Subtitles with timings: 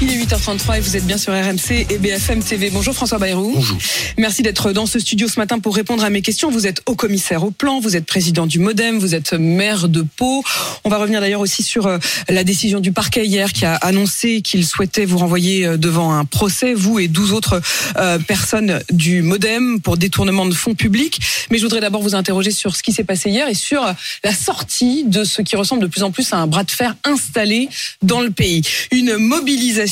[0.00, 2.70] Il est 8h33 et vous êtes bien sur RMC et BFM TV.
[2.70, 3.50] Bonjour François Bayrou.
[3.52, 3.78] Bonjour.
[4.16, 6.52] Merci d'être dans ce studio ce matin pour répondre à mes questions.
[6.52, 10.02] Vous êtes haut commissaire au plan, vous êtes président du Modem, vous êtes maire de
[10.02, 10.44] Pau.
[10.84, 14.40] On va revenir d'ailleurs aussi sur euh, la décision du parquet hier qui a annoncé
[14.40, 17.60] qu'il souhaitait vous renvoyer euh, devant un procès, vous et 12 autres
[17.96, 21.18] euh, personnes du Modem pour détournement de fonds publics.
[21.50, 23.84] Mais je voudrais d'abord vous interroger sur ce qui s'est passé hier et sur
[24.22, 26.94] la sortie de ce qui ressemble de plus en plus à un bras de fer
[27.02, 27.68] installé
[28.02, 28.62] dans le pays.
[28.92, 29.87] Une mobilisation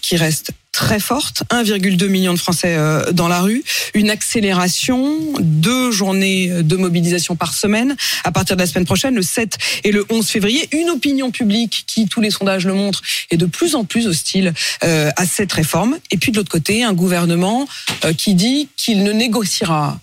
[0.00, 3.62] qui reste très forte, 1,2 million de Français euh, dans la rue,
[3.94, 7.96] une accélération, deux journées de mobilisation par semaine.
[8.24, 11.84] À partir de la semaine prochaine, le 7 et le 11 février, une opinion publique
[11.86, 15.52] qui, tous les sondages le montrent, est de plus en plus hostile euh, à cette
[15.52, 17.68] réforme, et puis de l'autre côté, un gouvernement
[18.04, 19.98] euh, qui dit qu'il ne négociera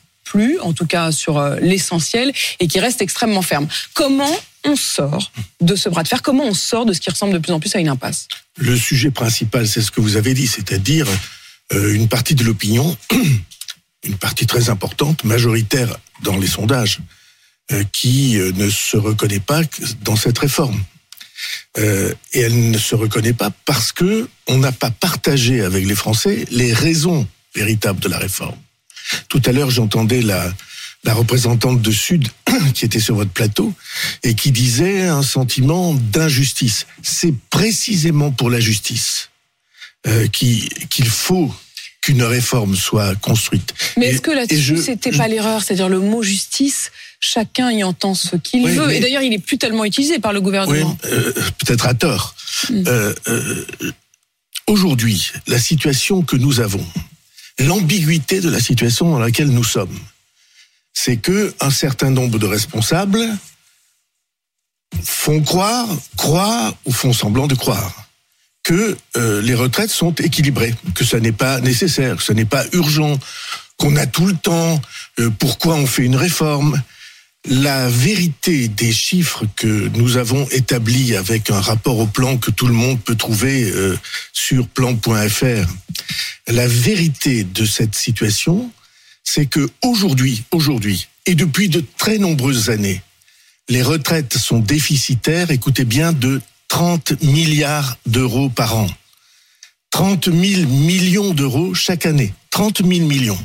[0.61, 3.67] en tout cas sur l'essentiel, et qui reste extrêmement ferme.
[3.93, 6.21] Comment on sort de ce bras de fer?
[6.21, 8.27] Comment on sort de ce qui ressemble de plus en plus à une impasse?
[8.57, 11.07] Le sujet principal, c'est ce que vous avez dit, c'est-à-dire
[11.73, 12.95] euh, une partie de l'opinion,
[14.03, 16.99] une partie très importante, majoritaire dans les sondages,
[17.73, 19.61] euh, qui euh, ne se reconnaît pas
[20.01, 20.81] dans cette réforme.
[21.77, 25.93] Euh, et elle ne se reconnaît pas parce que on n'a pas partagé avec les
[25.93, 28.55] Français les raisons véritables de la réforme.
[29.29, 30.53] Tout à l'heure, j'entendais la,
[31.03, 32.27] la représentante de Sud
[32.73, 33.73] qui était sur votre plateau
[34.23, 36.87] et qui disait un sentiment d'injustice.
[37.03, 39.29] C'est précisément pour la justice
[40.07, 41.53] euh, qu'il faut
[42.01, 43.73] qu'une réforme soit construite.
[43.97, 48.35] Mais est-ce que là-dessus, c'était pas l'erreur C'est-à-dire le mot justice, chacun y entend ce
[48.37, 48.87] qu'il Oui, veut.
[48.87, 50.97] mais- Et d'ailleurs, il est plus tellement utilisé par le Oui, gouvernement.
[51.05, 51.33] euh,
[51.65, 52.35] peut-être à tort.
[52.69, 52.83] Mm.
[52.87, 53.65] Euh, euh,
[54.67, 56.85] Aujourd'hui, la situation que nous avons,
[57.59, 59.97] l'ambiguïté de la situation dans laquelle nous sommes,
[60.93, 63.25] c'est que un certain nombre de responsables
[65.03, 68.07] font croire, croient ou font semblant de croire
[68.63, 72.65] que euh, les retraites sont équilibrées, que ce n'est pas nécessaire, que ce n'est pas
[72.73, 73.17] urgent,
[73.77, 74.81] qu'on a tout le temps,
[75.19, 76.81] euh, pourquoi on fait une réforme.
[77.49, 82.67] La vérité des chiffres que nous avons établis avec un rapport au plan que tout
[82.67, 83.97] le monde peut trouver euh,
[84.33, 85.65] sur plan.fr,
[86.47, 88.69] la vérité de cette situation,
[89.23, 93.01] c'est que aujourd'hui, aujourd'hui, et depuis de très nombreuses années,
[93.69, 98.89] les retraites sont déficitaires, écoutez bien, de 30 milliards d'euros par an.
[99.91, 102.33] 30 000 millions d'euros chaque année.
[102.51, 103.39] 30 000 millions.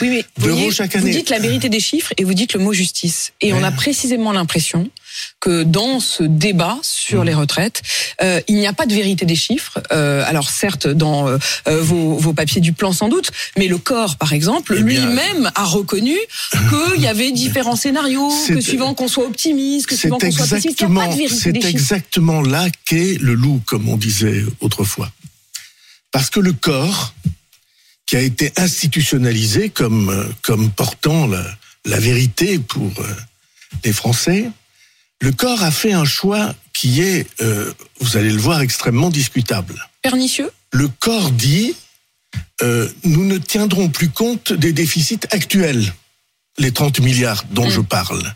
[0.00, 1.10] Oui, mais vous, D'euros voyez, chaque vous année.
[1.10, 3.32] dites la vérité des chiffres et vous dites le mot justice.
[3.40, 4.88] Et on a précisément l'impression
[5.40, 6.84] que dans ce débat Mmh.
[6.84, 7.82] sur les retraites,
[8.22, 9.80] euh, il n'y a pas de vérité des chiffres.
[9.92, 14.16] Euh, alors certes, dans euh, vos, vos papiers du plan sans doute, mais le corps,
[14.16, 16.16] par exemple, Eh lui-même a reconnu
[16.92, 20.80] qu'il y avait différents scénarios, que suivant qu'on soit optimiste, que suivant qu'on soit pessimiste,
[20.80, 21.72] il n'y a pas de vérité c'est des chiffres.
[21.72, 25.10] exactement là qu'est le loup, comme on disait autrefois.
[26.12, 27.14] Parce que le corps,
[28.10, 31.44] qui a été institutionnalisé comme, comme portant la,
[31.84, 33.14] la vérité pour euh,
[33.84, 34.50] les Français,
[35.20, 39.76] le corps a fait un choix qui est, euh, vous allez le voir, extrêmement discutable.
[40.02, 40.50] Pernicieux?
[40.72, 41.76] Le corps dit,
[42.62, 45.94] euh, nous ne tiendrons plus compte des déficits actuels,
[46.58, 47.70] les 30 milliards dont Mm.
[47.70, 48.34] je parle.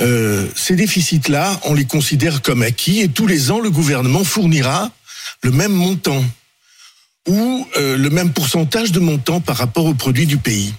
[0.00, 4.92] Euh, ces déficits-là, on les considère comme acquis et tous les ans, le gouvernement fournira
[5.42, 6.24] le même montant
[7.28, 10.74] ou euh, le même pourcentage de montant par rapport au produit du pays.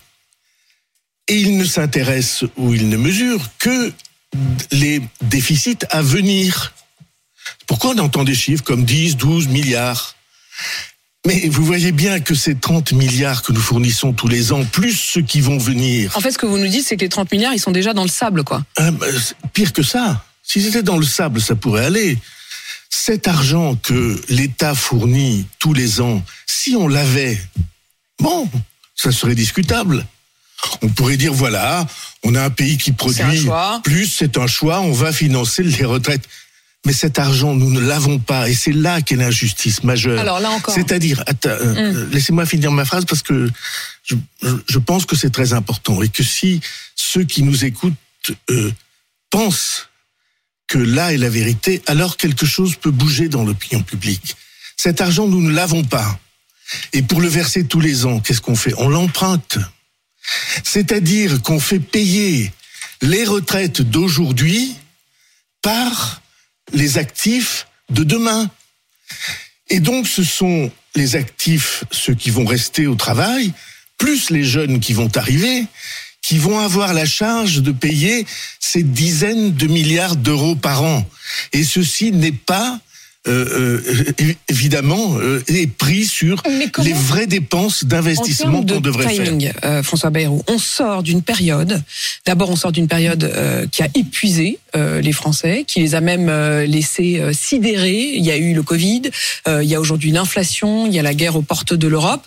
[1.27, 3.93] Et il ne s'intéresse ou il ne mesure que
[4.71, 6.73] les déficits à venir.
[7.67, 10.15] Pourquoi on entend des chiffres comme 10, 12 milliards?
[11.27, 14.93] Mais vous voyez bien que ces 30 milliards que nous fournissons tous les ans, plus
[14.93, 17.31] ceux qui vont venir, En fait, ce que vous nous dites, c'est que les 30
[17.31, 18.63] milliards, ils sont déjà dans le sable, quoi.
[18.77, 20.23] bah, c'est pire que ça.
[20.41, 22.17] Si c'était dans le sable, ça pourrait aller.
[22.89, 27.39] Cet argent que l'État fournit tous les ans, si on l'avait,
[28.19, 28.50] bon,
[28.95, 30.05] ça serait discutable.
[30.81, 31.87] On pourrait dire voilà,
[32.23, 33.47] on a un pays qui produit
[33.84, 36.28] plus, c'est un choix, on va financer les retraites.
[36.85, 40.19] Mais cet argent, nous ne l'avons pas, et c'est là qu'est l'injustice majeure.
[40.19, 40.73] Alors là encore.
[40.73, 43.49] C'est-à-dire, euh, euh, laissez-moi finir ma phrase parce que
[44.05, 46.61] je pense que c'est très important et que si
[46.96, 47.93] ceux qui nous écoutent
[48.49, 48.72] euh,
[49.29, 49.89] pensent
[50.69, 54.37] que là est la vérité, alors quelque chose peut bouger dans l'opinion publique.
[54.77, 56.19] Cet argent, nous ne l'avons pas.
[56.93, 58.73] Et pour le verser tous les ans, qu'est-ce qu'on fait?
[58.77, 59.57] On l'emprunte.
[60.63, 62.53] C'est-à-dire qu'on fait payer
[63.01, 64.75] les retraites d'aujourd'hui
[65.61, 66.21] par
[66.71, 68.49] les actifs de demain.
[69.69, 73.53] Et donc, ce sont les actifs, ceux qui vont rester au travail,
[73.97, 75.66] plus les jeunes qui vont arriver,
[76.21, 78.25] qui vont avoir la charge de payer
[78.59, 81.05] ces dizaines de milliards d'euros par an.
[81.53, 82.79] Et ceci n'est pas
[83.29, 83.81] euh,
[84.20, 86.41] euh, évidemment euh, est pris sur
[86.84, 89.55] les vraies dépenses d'investissement qu'on devrait timing, faire.
[89.64, 91.81] Euh, François Bayrou, on sort d'une période.
[92.26, 94.59] D'abord, on sort d'une période euh, qui a épuisé
[95.02, 96.29] les Français, qui les a même
[96.66, 98.11] laissés sidérer.
[98.14, 99.02] Il y a eu le Covid,
[99.47, 102.23] il y a aujourd'hui l'inflation, il y a la guerre aux portes de l'Europe,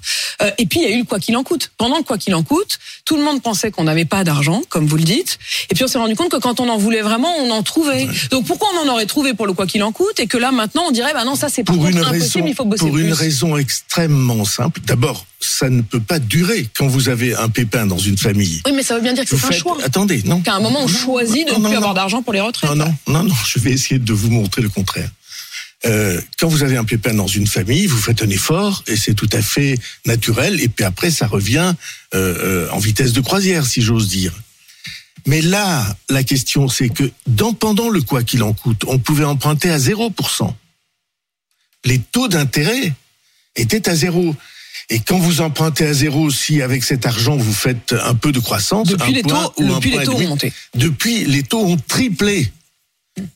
[0.59, 1.71] et puis il y a eu le quoi qu'il en coûte.
[1.79, 4.87] Pendant le quoi qu'il en coûte, tout le monde pensait qu'on n'avait pas d'argent, comme
[4.87, 5.39] vous le dites,
[5.71, 8.09] et puis on s'est rendu compte que quand on en voulait vraiment, on en trouvait.
[8.33, 10.51] Donc pourquoi on en aurait trouvé pour le quoi qu'il en coûte, et que là
[10.51, 12.93] maintenant on dirait bah non ça c'est pour une impossible, raison, il faut bosser Pour
[12.93, 13.05] plus.
[13.05, 14.81] une raison extrêmement simple.
[14.85, 18.61] D'abord, ça ne peut pas durer quand vous avez un pépin dans une famille.
[18.67, 19.79] Oui, mais ça veut bien dire que c'est un faites- choix.
[19.83, 20.41] Attendez, non.
[20.43, 21.79] Qu'à un moment on choisit de non, ne non, plus non.
[21.79, 22.69] avoir d'argent pour les retraites.
[22.71, 25.09] Non, non, non, non, je vais essayer de vous montrer le contraire.
[25.87, 29.15] Euh, quand vous avez un pépin dans une famille, vous faites un effort et c'est
[29.15, 30.61] tout à fait naturel.
[30.61, 31.75] Et puis après, ça revient
[32.15, 34.33] euh, euh, en vitesse de croisière, si j'ose dire.
[35.27, 39.25] Mais là, la question, c'est que dans, pendant le quoi qu'il en coûte, on pouvait
[39.25, 40.53] emprunter à 0%.
[41.85, 42.93] Les taux d'intérêt
[43.57, 44.35] étaient à zéro.
[44.91, 48.41] Et quand vous empruntez à zéro, si avec cet argent vous faites un peu de
[48.41, 50.53] croissance, Depuis un les point taux, ou depuis les taux ont demi, monté.
[50.75, 52.53] depuis, les taux ont triplé,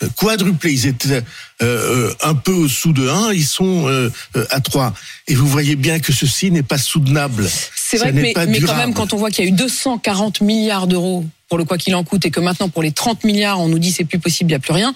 [0.02, 0.72] euh, quadruplé.
[0.72, 1.22] Ils étaient euh,
[1.62, 4.10] euh, un peu au-dessous de 1, ils sont euh,
[4.50, 4.92] à 3.
[5.28, 7.48] Et vous voyez bien que ceci n'est pas soutenable.
[7.74, 10.86] C'est vrai, que, mais, quand même, quand on voit qu'il y a eu 240 milliards
[10.86, 13.68] d'euros pour le quoi qu'il en coûte et que maintenant pour les 30 milliards, on
[13.68, 14.94] nous dit c'est plus possible, il n'y a plus rien.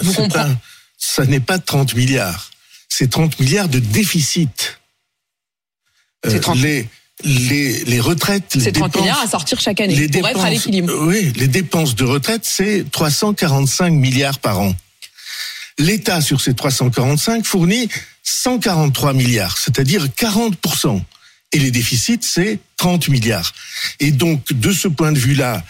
[0.00, 0.60] Vous comprenez pas-
[0.96, 2.49] Ça n'est pas 30 milliards.
[3.00, 4.78] C'est 30 milliards de déficit.
[6.26, 6.86] Euh, C'est 30 les,
[7.24, 10.38] les, les retraites, les C'est 30 dépenses, milliards à sortir chaque année les pour être
[10.38, 10.92] à dépenses- l'équilibre.
[11.06, 14.74] Oui, les dépenses de retraite, c'est 345 milliards par an.
[15.78, 17.88] L'État, sur ces 345, fournit
[18.22, 21.02] 143 milliards, c'est-à-dire 40%.
[21.52, 23.54] Et les déficits, c'est 30 milliards.
[24.00, 25.64] Et donc, de ce point de vue-là,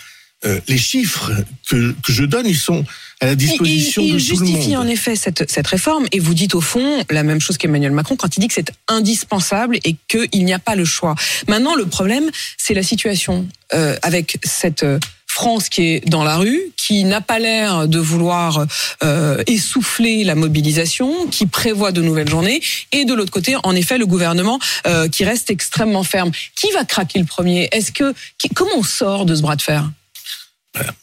[0.44, 1.31] euh, les chiffres
[1.69, 2.84] que, que je donne, ils sont
[3.20, 4.87] à la disposition il, il de tout le justifie monde.
[4.87, 8.16] en effet cette, cette réforme et vous dites au fond la même chose qu'Emmanuel Macron
[8.16, 11.14] quand il dit que c'est indispensable et qu'il n'y a pas le choix.
[11.48, 16.37] Maintenant, le problème, c'est la situation euh, avec cette euh, France qui est dans la
[16.38, 18.66] rue, qui n'a pas l'air de vouloir
[19.04, 22.60] euh, essouffler la mobilisation, qui prévoit de nouvelles journées,
[22.90, 24.58] et de l'autre côté, en effet, le gouvernement
[24.88, 26.32] euh, qui reste extrêmement ferme.
[26.56, 27.69] Qui va craquer le premier?
[27.70, 29.88] Est-ce que qui- comment on sort de ce bras de fer?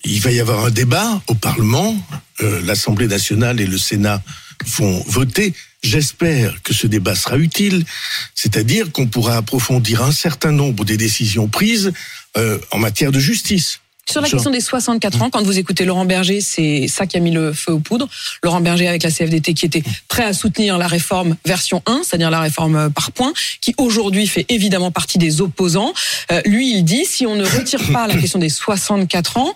[0.03, 1.95] Il va y avoir un débat au Parlement.
[2.41, 4.21] Euh, L'Assemblée nationale et le Sénat
[4.65, 5.53] vont voter.
[5.83, 7.85] J'espère que ce débat sera utile,
[8.33, 11.91] c'est-à-dire qu'on pourra approfondir un certain nombre des décisions prises
[12.37, 13.79] euh, en matière de justice.
[14.09, 17.19] Sur la question des 64 ans, quand vous écoutez Laurent Berger, c'est ça qui a
[17.19, 18.07] mis le feu aux poudres.
[18.41, 22.29] Laurent Berger avec la CFDT qui était prêt à soutenir la réforme version 1, c'est-à-dire
[22.29, 25.93] la réforme par points, qui aujourd'hui fait évidemment partie des opposants.
[26.31, 29.53] Euh, lui, il dit si on ne retire pas la question des 64 ans,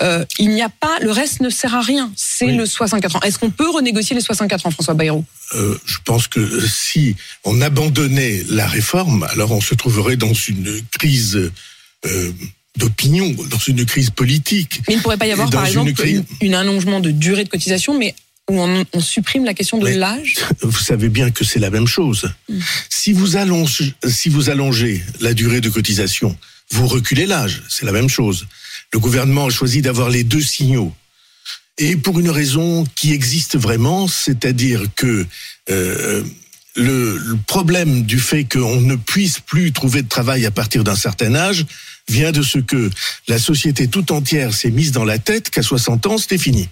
[0.00, 2.10] euh, il n'y a pas, le reste ne sert à rien.
[2.16, 2.56] C'est Oui.
[2.56, 3.20] le 64 ans.
[3.20, 5.24] Est-ce qu'on peut renégocier les 64 ans, François Bayrou?
[5.54, 7.14] Euh, je pense que si
[7.44, 11.36] on abandonnait la réforme, alors on se trouverait dans une crise
[12.06, 12.32] euh,
[12.76, 14.80] d'opinion, dans une crise politique.
[14.88, 17.44] Mais il ne pourrait pas y avoir, par une exemple, crise- une, allongement de durée
[17.44, 18.14] de cotisation, mais
[18.50, 20.36] où on, on supprime la question de l'âge.
[20.62, 22.32] vous savez bien que c'est la même chose.
[22.88, 26.36] Si vous allongez, si vous allongez la durée de cotisation,
[26.70, 27.62] vous reculez l'âge.
[27.68, 28.46] C'est la même chose.
[28.92, 30.92] Le gouvernement a choisi d'avoir les deux signaux.
[31.78, 35.26] Et pour une raison qui existe vraiment, c'est-à-dire que
[35.70, 36.22] euh,
[36.76, 40.96] le, le problème du fait qu'on ne puisse plus trouver de travail à partir d'un
[40.96, 41.66] certain âge
[42.08, 42.90] vient de ce que
[43.28, 46.68] la société tout entière s'est mise dans la tête qu'à 60 ans, c'était fini.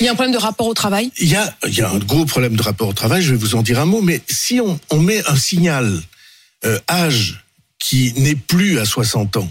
[0.00, 1.12] Il y a un problème de rapport au travail?
[1.18, 3.36] Il y a, il y a un gros problème de rapport au travail, je vais
[3.36, 6.00] vous en dire un mot, mais si on, on met un signal
[6.64, 7.44] euh, âge
[7.78, 9.50] qui n'est plus à 60 ans,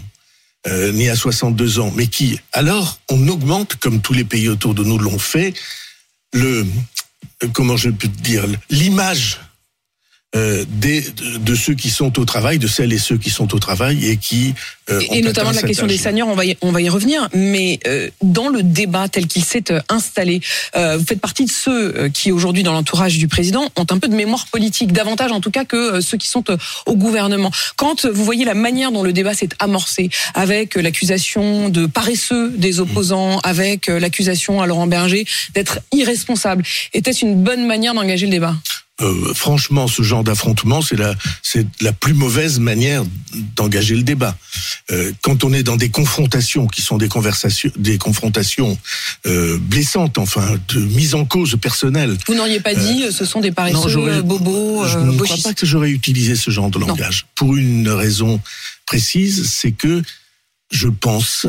[0.66, 4.74] euh, ni à 62 ans, mais qui, alors, on augmente, comme tous les pays autour
[4.74, 5.54] de nous l'ont fait,
[6.32, 6.66] le,
[7.52, 9.40] comment je peux dire, l'image
[10.34, 11.04] euh, des,
[11.40, 14.16] de, ceux qui sont au travail, de celles et ceux qui sont au travail et
[14.16, 14.54] qui
[14.90, 17.28] euh, Et- notamment la question des seniors, on va y, on va y revenir.
[17.34, 20.40] Mais euh, dans le débat tel qu'il s'est installé,
[20.74, 24.14] vous faites partie de ceux qui aujourd'hui dans l'entourage du président ont un peu de
[24.14, 26.44] mémoire politique, davantage en tout cas que ceux qui sont
[26.86, 27.50] au gouvernement.
[27.76, 32.80] Quand vous voyez la manière dont le débat s'est amorcé, avec l'accusation de paresseux des
[32.80, 38.32] opposants, avec euh, l'accusation à Laurent Berger d'être irresponsable, était-ce une bonne manière d'engager le
[38.32, 38.54] débat?
[39.00, 43.02] Euh, franchement, ce genre d'affrontement, c'est la, c'est la plus mauvaise manière
[43.56, 44.36] d'engager le débat.
[44.92, 48.78] Euh, quand on est dans des confrontations qui sont des conversations, des confrontations
[49.26, 52.16] euh, blessantes, enfin, de mise en cause personnelle.
[52.28, 55.18] Vous n'auriez pas dit euh, ce sont des paresseux, j'aurais- euh, bobos, je euh, ne
[55.20, 56.86] crois pas que j'aurais utilisé ce genre de Non.
[56.86, 57.26] langage.
[57.34, 58.40] Pour une raison
[58.86, 60.02] précise, c'est que
[60.70, 61.46] je pense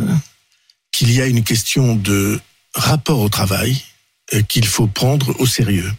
[0.91, 2.39] qu'il y a une question de
[2.73, 3.77] rapport au travail
[4.33, 5.91] euh, qu'il faut prendre au sérieux.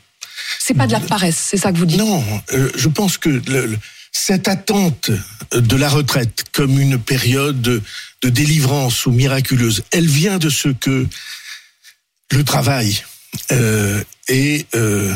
[0.58, 2.22] C'est pas de la paresse, c'est ça que vous dites Non,
[2.52, 3.78] euh, je pense que le- le-
[4.12, 5.10] cette attente
[5.52, 7.82] de la retraite comme une période de,
[8.22, 11.06] de délivrance ou miraculeuse, elle vient de ce que
[12.32, 13.02] le travail
[13.52, 15.12] euh, est, euh,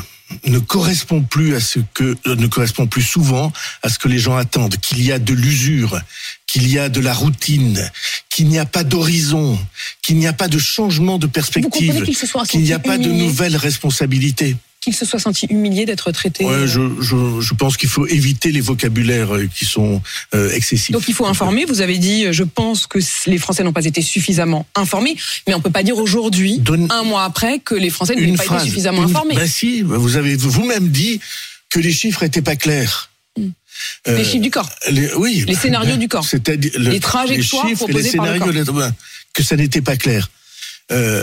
[0.47, 4.37] ne correspond plus à ce que ne correspond plus souvent à ce que les gens
[4.37, 5.99] attendent, qu'il y a de l'usure,
[6.47, 7.91] qu'il y a de la routine,
[8.29, 9.59] qu'il n'y a pas d'horizon,
[10.03, 11.71] qu'il n'y a pas de changement de perspective,
[12.53, 14.57] qu'il n'y a pas de nouvelles responsabilités.
[14.81, 18.51] Qu'il se soit senti humilié d'être traité Ouais, je, je, je pense qu'il faut éviter
[18.51, 20.01] les vocabulaires euh, qui sont
[20.35, 20.93] euh, excessifs.
[20.93, 21.67] Donc il faut informer.
[21.67, 25.15] Vous avez dit, euh, je pense que les Français n'ont pas été suffisamment informés,
[25.47, 28.43] mais on peut pas dire aujourd'hui, Donne- un mois après, que les Français n'ont pas
[28.45, 28.63] phrase.
[28.63, 29.35] été suffisamment une- informés.
[29.35, 31.21] Ben si, vous avez vous-même dit
[31.69, 33.11] que les chiffres étaient pas clairs.
[33.39, 33.49] Hmm.
[34.09, 34.71] Euh, les chiffres du corps.
[34.91, 36.25] les, oui, Les scénarios du corps.
[36.25, 38.95] C'est-à-dire le- Les trajectoires les chiffres et les proposées par le scénarios, ben,
[39.35, 40.31] que ça n'était pas clair.
[40.91, 41.23] Euh,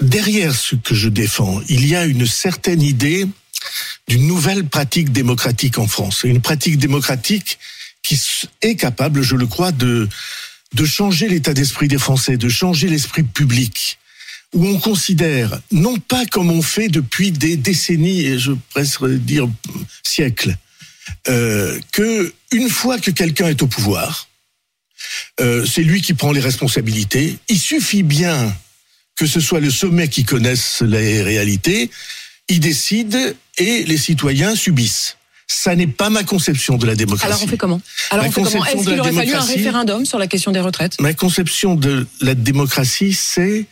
[0.00, 3.26] derrière ce que je défends, il y a une certaine idée
[4.08, 6.24] d'une nouvelle pratique démocratique en France.
[6.24, 7.58] Une pratique démocratique
[8.02, 8.20] qui
[8.60, 10.08] est capable, je le crois, de,
[10.74, 13.98] de changer l'état d'esprit des Français, de changer l'esprit public,
[14.52, 19.48] où on considère, non pas comme on fait depuis des décennies, et je presque dire
[20.02, 20.56] siècles,
[21.28, 24.28] euh, que une fois que quelqu'un est au pouvoir,
[25.40, 27.38] euh, c'est lui qui prend les responsabilités.
[27.48, 28.54] Il suffit bien
[29.16, 31.90] que ce soit le sommet qui connaisse les réalités,
[32.48, 35.16] il décide et les citoyens subissent.
[35.46, 37.26] Ça n'est pas ma conception de la démocratie.
[37.26, 37.80] Alors on fait comment?
[38.10, 38.64] Alors on fait comment?
[38.64, 41.00] Est-ce qu'il aurait fallu un référendum sur la question des retraites?
[41.00, 43.66] Ma conception de la démocratie, c'est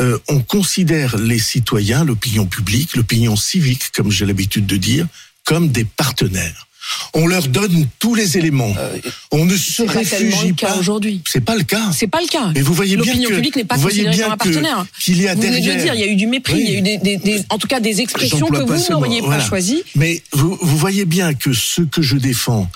[0.00, 5.06] euh, on considère les citoyens, l'opinion publique, l'opinion civique, comme j'ai l'habitude de dire,
[5.44, 6.66] comme des partenaires.
[7.14, 8.74] On leur donne tous les éléments.
[9.30, 10.76] on ne se réfugie pas.
[10.76, 11.22] aujourd'hui.
[11.28, 11.90] C'est pas le cas.
[11.92, 12.50] C'est pas le cas.
[12.54, 14.86] Mais vous voyez bien L'opinion que publique n'est pas considérée comme un partenaire.
[15.00, 15.76] qu'il y a vous venez de derrière.
[15.76, 16.64] le dire, il y a eu du mépris, Oui.
[16.66, 19.20] il y a eu des, des- des- en tout cas des expressions que vous n'auriez
[19.20, 19.44] pas voilà.
[19.44, 19.82] choisies.
[19.94, 22.68] Mais vous, vous voyez bien que ce que je défends,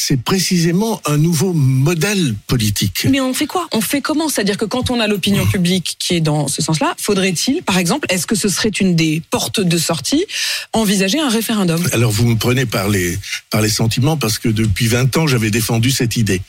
[0.00, 3.06] c'est précisément un nouveau modèle politique.
[3.08, 3.68] Mais on fait quoi?
[3.72, 4.28] On fait comment?
[4.28, 8.06] C'est-à-dire que quand on a l'opinion publique qui est dans ce sens-là, faudrait-il, par exemple,
[8.10, 10.24] est-ce que ce serait une des portes de sortie,
[10.72, 11.86] envisager un référendum?
[11.92, 13.18] Alors vous me prenez par les
[13.50, 16.40] par les sentiments parce que depuis 20 ans j'avais défendu cette idée.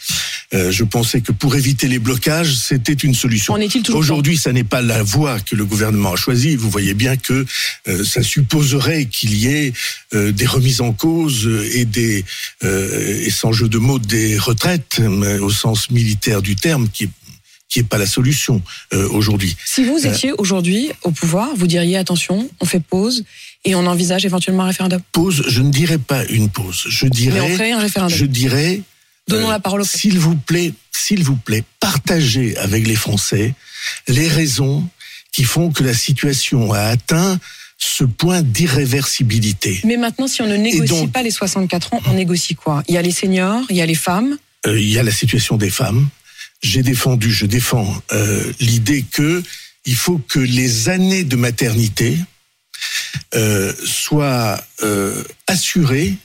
[0.53, 3.53] Euh, je pensais que pour éviter les blocages c'était une solution.
[3.53, 6.55] En est-il toujours Aujourd'hui ça n'est pas la voie que le gouvernement a choisie.
[6.55, 7.46] Vous voyez bien que
[7.88, 9.74] euh, ça supposerait qu'il y ait
[10.13, 12.24] euh, des remises en cause et des
[12.63, 15.01] et sans jeu de mots des retraites
[15.41, 17.10] au sens militaire du terme qui est
[17.69, 18.62] qui est pas la solution
[18.93, 19.55] euh, aujourd'hui.
[19.65, 20.12] Si vous Euh.
[20.12, 23.24] étiez aujourd'hui au pouvoir, vous diriez attention, on fait pause
[23.63, 25.01] et on envisage éventuellement un référendum.
[25.13, 26.83] Pause, je ne dirais pas une pause.
[26.89, 28.17] Je Mais on dirais ferait un référendum.
[28.17, 28.81] je dirais
[29.29, 33.53] Donnons Euh, la parole au S'il vous plaît, s'il vous plaît, partagez avec les Français
[34.10, 34.86] les raisons
[35.31, 37.39] qui font que la situation a atteint
[37.83, 39.81] ce point d'irréversibilité.
[39.83, 42.83] Mais maintenant, si on ne négocie donc- pas les 64 ans, on négocie quoi?
[42.88, 44.38] Il y a les seniors, il y a les femmes?
[44.67, 46.07] Euh, il y a la situation des femmes.
[46.61, 49.41] J'ai défendu, je défends euh, l'idée que
[49.85, 52.15] il faut que les années de maternité
[53.33, 54.63] euh, soient
[55.47, 56.15] assurées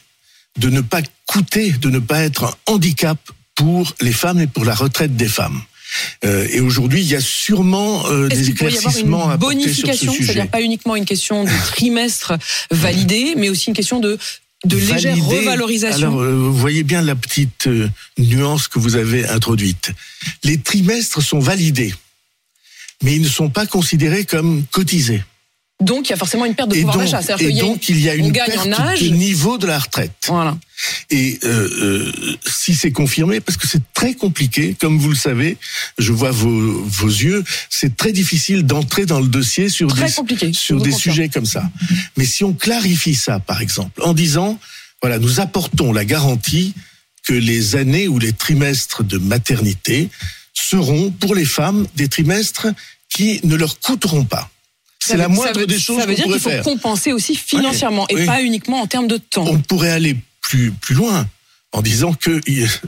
[0.59, 3.19] de ne pas coûter, de ne pas être un handicap
[3.55, 5.63] pour les femmes et pour la retraite des femmes.
[6.25, 10.13] Euh, et aujourd'hui, il y a sûrement euh, des éclaircissements à bonification.
[10.13, 12.35] C'est-à-dire pas uniquement une question de trimestre
[12.71, 14.19] validé, mais aussi une question de,
[14.65, 15.39] de légère Valider.
[15.39, 16.09] revalorisation.
[16.09, 17.69] Alors, euh, vous voyez bien la petite
[18.19, 19.93] nuance que vous avez introduite.
[20.45, 21.95] Les trimestres sont validés,
[23.03, 25.23] mais ils ne sont pas considérés comme cotisés.
[25.81, 27.21] Donc il y a forcément une perte de Et pouvoir d'achat.
[27.23, 29.03] C'est-à-dire et une- donc, il y a une perte âge.
[29.03, 30.13] de niveau de la retraite.
[30.27, 30.57] Voilà.
[31.11, 35.57] Et euh, euh, si c'est confirmé, parce que c'est très compliqué, comme vous le savez,
[35.99, 40.13] je vois vos, vos yeux, c'est très difficile d'entrer dans le dossier sur Très des,
[40.13, 40.53] compliqué.
[40.53, 41.15] sur des confirme.
[41.15, 41.71] sujets comme ça.
[42.17, 44.59] Mais si on clarifie ça, par exemple, en disant,
[45.03, 46.75] voilà, nous apportons la garantie
[47.27, 50.09] que les années ou les trimestres de maternité
[50.55, 52.69] seront pour les femmes des trimestres
[53.09, 54.51] qui ne leur coûteront pas.
[55.07, 58.15] C'est la moindre veut- des choses Ça veut dire qu'il faut compenser aussi financièrement et
[58.17, 58.27] oui.
[58.27, 59.47] pas uniquement en termes de temps.
[59.47, 61.27] On pourrait aller plus, plus loin
[61.73, 62.41] en disant que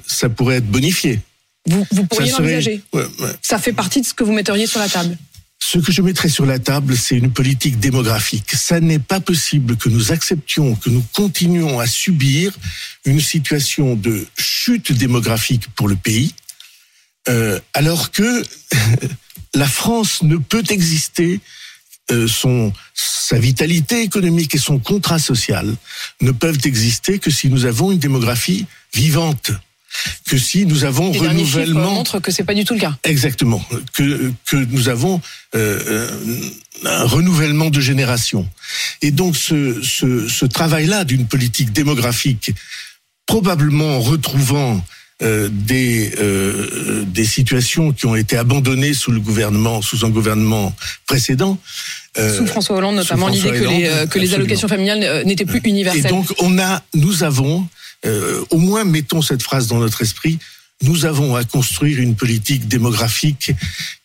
[0.06, 1.20] ça pourrait être bonifié.
[1.66, 2.82] Vous, vous pourriez serait- l'envisager.
[2.92, 3.32] Ouais, ouais.
[3.42, 5.16] Ça fait partie de ce que vous metteriez sur la table.
[5.60, 8.52] Ce que je mettrais sur la table, c'est une politique démographique.
[8.54, 12.56] Ça n'est pas possible que nous acceptions, que nous continuions à subir
[13.04, 16.32] une situation de chute démographique pour le pays,
[17.28, 18.42] euh, alors que
[19.54, 21.40] la France ne peut exister,
[22.26, 25.74] son, sa vitalité économique et son contrat social
[26.20, 29.52] ne peuvent exister que si nous avons une démographie vivante.
[30.26, 32.96] que si nous avons Les renouvellement montrent que c'est pas du tout le cas.
[33.04, 33.64] Exactement.
[33.94, 35.20] Que, que nous avons
[35.54, 36.50] euh, euh,
[36.84, 38.46] un renouvellement de génération.
[39.02, 42.52] Et donc ce, ce, ce travail-là d'une politique démographique,
[43.26, 44.84] probablement en retrouvant
[45.22, 50.74] euh, des, euh, des situations qui ont été abandonnées sous le gouvernement, sous un gouvernement
[51.06, 51.58] précédent.
[52.18, 55.68] euh, Sous François Hollande, notamment l'idée que les, que les allocations familiales n'étaient plus Et
[55.68, 56.10] universelles.
[56.10, 57.66] donc on a, nous avons,
[58.50, 60.38] au moins mettons cette phrase dans notre esprit,
[60.82, 63.50] nous avons à construire une politique démographique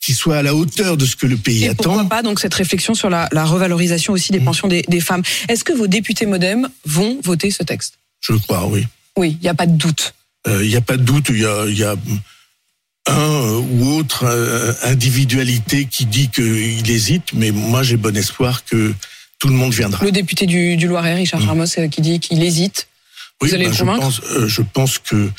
[0.02, 2.08] qui soit à la hauteur de ce que le pays Et pourquoi attend.
[2.08, 4.46] pas donc cette réflexion sur la, la revalorisation aussi des Mmh.
[4.46, 5.22] pensions des, des femmes.
[5.48, 8.00] Est-ce que vos députés MoDem vont voter ce texte?
[8.22, 8.88] Je crois, oui.
[9.16, 10.16] Oui, il n'y a pas de doute.
[10.48, 11.96] Il n'y a pas de doute, il y a, y a
[13.08, 18.94] un ou autre euh, individualité qui dit qu'il hésite, mais moi j'ai bon espoir que
[19.40, 20.04] tout le monde viendra.
[20.04, 21.48] Le député du, du Loiret, Richard Mmh.
[21.48, 22.88] Ramos, euh, qui dit qu'il hésite.
[23.42, 25.30] Vous allez le je convaincre pense, euh, je pense que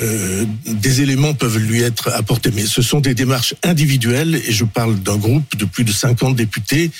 [0.00, 4.64] euh, des éléments peuvent lui être apportés, mais ce sont des démarches individuelles et je
[4.64, 6.92] parle d'un groupe de plus de 50 députés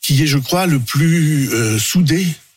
[0.00, 2.49] qui est, je crois, le plus euh, soudé euh,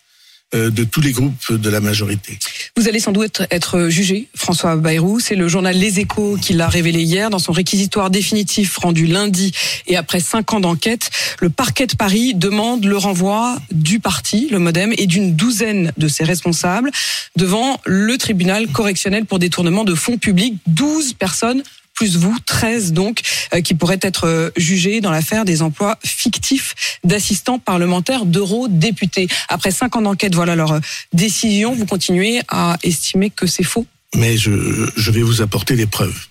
[0.54, 2.38] de tous les groupes de la majorité.
[2.78, 5.20] Vous allez sans doute être jugé, François Bayrou.
[5.20, 9.52] C'est le journal Les Échos qui l'a révélé hier dans son réquisitoire définitif rendu lundi
[9.88, 11.10] et après cinq ans d'enquête.
[11.40, 16.08] Le parquet de Paris demande le renvoi du parti, le MoDem, et d'une douzaine de
[16.08, 16.92] ses responsables
[17.36, 20.56] devant le tribunal correctionnel pour détournement de fonds publics.
[20.68, 21.64] 12 personnes
[22.12, 23.22] vous, 13 donc,
[23.54, 29.28] euh, qui pourraient être euh, jugés dans l'affaire des emplois fictifs d'assistants parlementaires d'eurodéputés.
[29.50, 30.80] Après cinq ans d'enquête, voilà leur euh,
[31.14, 31.74] décision.
[31.74, 33.86] Vous continuez à estimer que c'est faux?
[34.16, 36.28] Mais je, je vais vous apporter des preuves.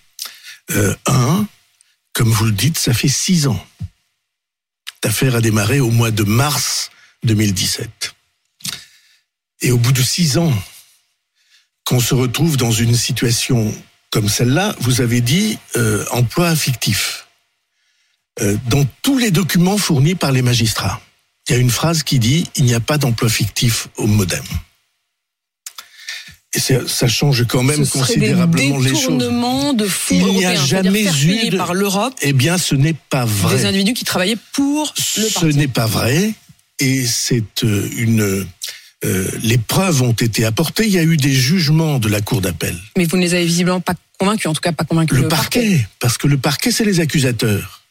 [1.05, 1.45] Un,
[2.13, 3.65] comme vous le dites, ça fait six ans.
[5.03, 6.89] L'affaire a démarré au mois de mars
[7.23, 8.15] 2017.
[9.61, 10.53] Et au bout de six ans,
[11.85, 13.73] qu'on se retrouve dans une situation
[14.13, 17.25] comme celle-là, vous avez dit euh, emploi fictif.
[18.41, 21.01] Euh, dans tous les documents fournis par les magistrats,
[21.49, 24.43] il y a une phrase qui dit il n'y a pas d'emploi fictif au MoDem.
[26.55, 29.17] Et ça, change quand même Ce des considérablement les choses.
[29.73, 33.25] de fonds Il n'y a jamais eu de- par l'Europe Eh bien, ce n'est pas
[33.25, 33.65] des vrai.
[33.65, 36.33] individus qui travaillaient pour le Ce n'est pas vrai.
[36.77, 38.45] Et c'est euh, une.
[39.03, 40.85] euh, les preuves ont été apportées.
[40.85, 42.77] Il y a eu des jugements de la Cour d'appel.
[42.97, 45.17] Mais vous ne les avez visiblement pas convaincus, en tout cas pas convaincus.
[45.17, 47.81] Le parquet, parce que le parquet, c'est les accusateurs.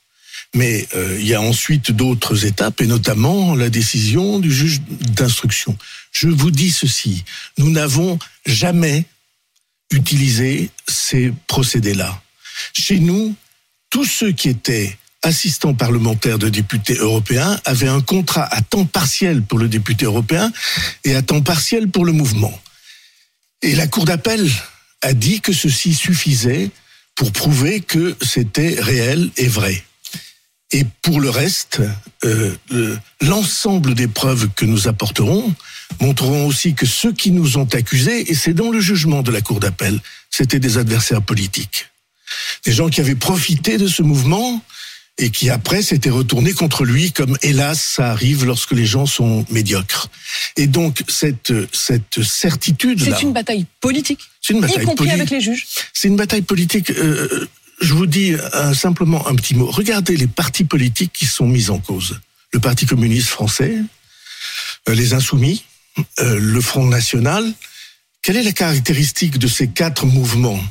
[0.55, 5.77] Mais euh, il y a ensuite d'autres étapes, et notamment la décision du juge d'instruction.
[6.11, 7.25] Je vous dis ceci,
[7.59, 9.05] nous n'avons jamais
[9.93, 12.23] utilisé ces procédés-là.
[12.73, 13.35] Chez nous,
[13.91, 19.43] tous ceux qui étaient assistants parlementaires de députés européens avaient un contrat à temps partiel
[19.43, 20.51] pour le député européen
[21.05, 22.59] et à temps partiel pour le mouvement.
[23.61, 24.51] Et la Cour d'appel
[25.03, 26.71] a dit que ceci suffisait
[27.15, 29.83] pour prouver que c'était réel et vrai.
[30.71, 31.83] Et pour le reste,
[32.25, 35.55] euh, le- l'ensemble des preuves que nous apporterons
[36.01, 39.43] montreront aussi que ceux qui nous ont accusés, et c'est dans le jugement de la
[39.43, 41.89] Cour d'appel, c'était des adversaires politiques.
[42.65, 44.63] Des gens qui avaient profité de ce mouvement
[45.19, 49.45] et qui après s'étaient retournés contre lui, comme hélas ça arrive lorsque les gens sont
[49.51, 50.09] médiocres.
[50.57, 55.15] Et donc cette, cette certitude-là, C'est une bataille politique, c'est une y bataille compris politique.
[55.15, 55.67] avec les juges.
[55.93, 56.91] C'est une bataille politique.
[56.91, 57.49] euh,
[57.81, 59.67] je vous dis euh, simplement un petit mot.
[59.71, 62.21] Regardez les partis politiques qui sont mis en cause.
[62.53, 63.77] Le Parti communiste français,
[64.89, 65.65] euh, les Insoumis,
[66.21, 67.53] euh, le Front National.
[68.23, 70.63] Quelle est la caractéristique de ces quatre mouvements?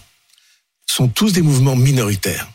[0.87, 2.49] Ce sont tous des mouvements minoritaires.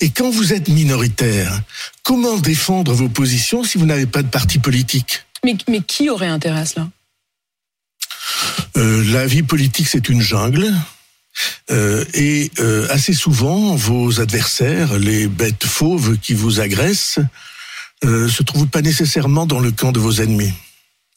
[0.00, 1.60] Et quand vous êtes minoritaire,
[2.02, 5.22] comment défendre vos positions si vous n'avez pas de parti politique?
[5.44, 6.88] Mais, mais qui aurait intérêt à cela?
[8.76, 10.72] Euh, la vie politique, c'est une jungle.
[11.70, 17.18] Euh, et euh, assez souvent, vos adversaires, les bêtes fauves qui vous agressent,
[18.02, 20.52] se trouvent pas nécessairement dans le camp de vos ennemis.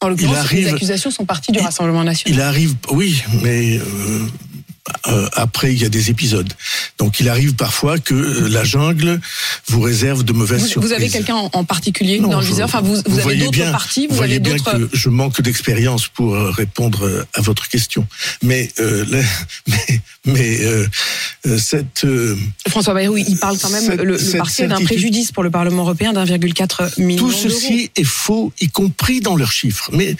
[0.00, 2.34] En l'occurrence, arrive- les accusations sont parties du il- Rassemblement national.
[2.34, 3.78] Il arrive, oui, mais
[5.34, 6.52] après, il y a des épisodes.
[6.98, 9.20] Donc, il arrive parfois que euh, la jungle
[9.68, 10.90] vous réserve de mauvaises Vous, surprises.
[10.90, 14.06] vous avez quelqu'un en, particulier Non, dans le viseur Enfin, vous, vous, avez d'autres partis,
[14.08, 18.06] vous, voyez bien que je manque d'expérience pour euh, répondre euh, à votre question.
[18.42, 19.18] Mais, euh, la-
[19.66, 20.86] mais, mais euh,
[21.46, 22.36] euh, cette euh,
[22.68, 25.82] François Bayrou, il parle quand même Cette- le, le parquet d'un préjudice pour le Parlement
[25.82, 29.90] européen d'1,4 million tout ceci est faux, y compris dans leurs chiffres.
[29.92, 30.16] Mais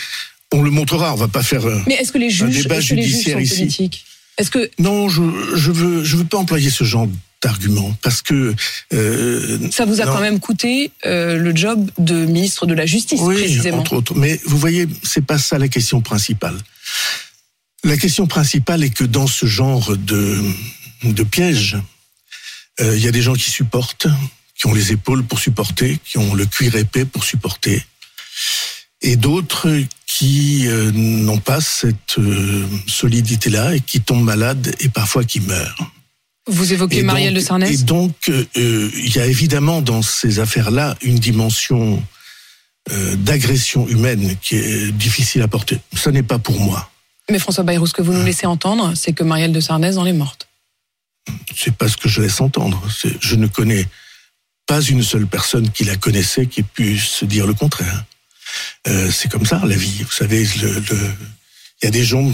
[0.53, 1.13] on le montrera.
[1.13, 1.67] On va pas faire.
[1.67, 3.57] euh, Mais est-ce que les juges, débat est-ce que les juges sont ici.
[3.65, 4.05] politiques?
[4.39, 5.23] Est-ce que Non, je
[5.55, 7.09] je veux je veux pas employer ce genre
[7.43, 8.55] d'argument parce que
[8.93, 10.13] euh, ça vous a non.
[10.13, 14.15] quand même coûté euh, le job de ministre de la Justice, oui, précisément entre autres.
[14.15, 16.57] Mais vous voyez, c'est pas ça la question principale.
[17.85, 20.41] La question principale est que dans ce genre de,
[21.05, 21.77] de piège,
[22.81, 24.09] euh, il y a des gens qui supportent,
[24.57, 27.85] qui ont les épaules pour supporter, qui ont le cuir épais pour supporter,
[29.03, 29.71] et d'autres
[30.07, 35.93] qui euh, n'ont pas cette euh, solidité-là et qui tombent malades et parfois qui meurent.
[36.49, 37.73] Vous évoquez Et Marielle donc- de Sarnez?
[37.73, 42.03] Et donc, euh, il y a évidemment dans ces affaires-là une dimension
[43.19, 45.79] d'agression humaine qui est difficile à porter.
[45.95, 46.91] Ce n'est pas pour moi.
[47.31, 50.07] Mais François Bayrou, ce que vous nous laissez entendre, c'est que Marielle de Sarnez en
[50.07, 50.49] est morte.
[51.55, 52.83] C'est pas ce que je laisse entendre.
[53.21, 53.87] Je ne connais
[54.65, 58.07] pas une seule personne qui la connaissait qui puisse dire le contraire.
[58.87, 60.03] Euh, c'est comme ça la vie.
[60.03, 60.83] Vous savez, il
[61.83, 62.31] y a des gens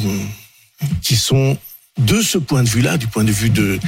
[1.02, 1.58] qui sont
[1.98, 3.78] de ce point de vue-là, du point de vue de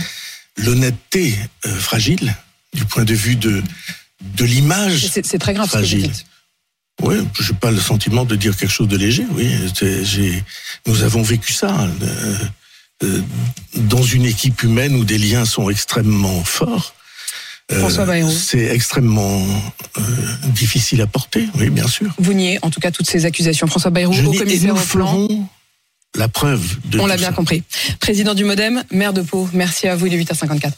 [0.56, 1.34] l'honnêteté
[1.66, 2.34] euh, fragile,
[2.74, 3.62] du point de vue de
[4.22, 6.10] de l'image C'est très grave ce que vous Fragile.
[6.10, 6.26] dites.
[7.02, 9.26] Oui, je n'ai pas le sentiment de dire quelque chose de léger.
[9.32, 9.50] Oui,
[10.02, 10.42] j'ai-
[10.86, 11.86] nous avons vécu ça
[13.02, 13.20] euh,
[13.74, 16.94] dans une équipe humaine où des liens sont extrêmement forts.
[17.72, 18.30] Euh, François Bayrou.
[18.30, 19.42] C'est extrêmement
[19.98, 20.02] euh,
[20.54, 21.48] difficile à porter.
[21.58, 22.14] Oui, bien sûr.
[22.18, 23.66] Vous niez en tout cas toutes ces accusations.
[23.66, 25.28] François Bayrou, Je au dis- commissaire au plan.
[26.16, 27.32] la preuve de On l'a bien ça.
[27.34, 27.64] compris.
[28.00, 30.72] Président du Modem, maire de Pau, merci à vous, il est 8h54.